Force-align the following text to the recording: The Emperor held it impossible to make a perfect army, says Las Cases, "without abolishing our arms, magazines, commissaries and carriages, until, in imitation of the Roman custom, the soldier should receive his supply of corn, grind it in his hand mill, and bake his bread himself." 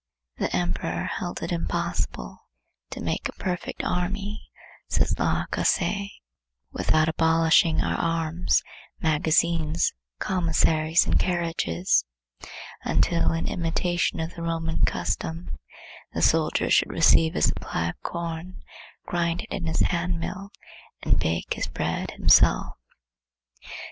The 0.37 0.49
Emperor 0.55 1.03
held 1.03 1.43
it 1.43 1.51
impossible 1.51 2.39
to 2.89 3.01
make 3.03 3.29
a 3.29 3.33
perfect 3.33 3.83
army, 3.83 4.49
says 4.87 5.13
Las 5.19 5.45
Cases, 5.51 6.09
"without 6.71 7.07
abolishing 7.07 7.81
our 7.83 7.93
arms, 7.99 8.63
magazines, 8.99 9.93
commissaries 10.17 11.05
and 11.05 11.19
carriages, 11.19 12.03
until, 12.81 13.31
in 13.31 13.47
imitation 13.47 14.19
of 14.19 14.33
the 14.33 14.41
Roman 14.41 14.85
custom, 14.85 15.59
the 16.13 16.23
soldier 16.23 16.71
should 16.71 16.89
receive 16.91 17.35
his 17.35 17.45
supply 17.45 17.89
of 17.89 18.01
corn, 18.01 18.63
grind 19.05 19.41
it 19.41 19.51
in 19.51 19.67
his 19.67 19.81
hand 19.81 20.17
mill, 20.19 20.49
and 21.03 21.19
bake 21.19 21.53
his 21.53 21.67
bread 21.67 22.09
himself." 22.09 22.73